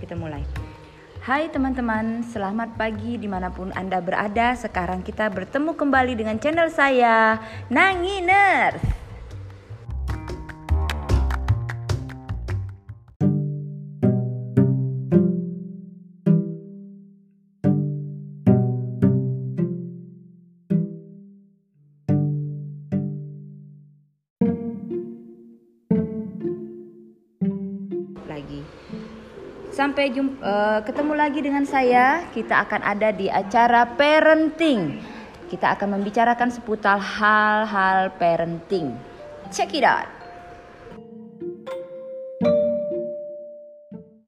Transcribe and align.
kita 0.00 0.16
mulai. 0.16 0.44
Hai 1.26 1.50
teman-teman, 1.50 2.22
selamat 2.22 2.78
pagi 2.78 3.18
di 3.18 3.26
mana 3.26 3.50
pun 3.50 3.74
Anda 3.74 3.98
berada. 3.98 4.54
Sekarang 4.54 5.02
kita 5.02 5.26
bertemu 5.26 5.74
kembali 5.74 6.14
dengan 6.14 6.38
channel 6.38 6.70
saya, 6.70 7.42
Nanginers. 7.66 8.95
Sampai 29.76 30.08
jumpa, 30.08 30.40
uh, 30.40 30.80
ketemu 30.88 31.12
lagi 31.12 31.44
dengan 31.44 31.68
saya. 31.68 32.24
Kita 32.32 32.64
akan 32.64 32.80
ada 32.80 33.12
di 33.12 33.28
acara 33.28 33.84
parenting. 33.84 35.04
Kita 35.52 35.76
akan 35.76 36.00
membicarakan 36.00 36.48
seputar 36.48 36.96
hal-hal 36.96 38.08
parenting. 38.16 38.96
Check 39.52 39.76
it 39.76 39.84
out. 39.84 40.08